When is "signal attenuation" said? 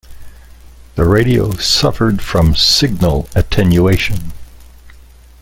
2.55-4.33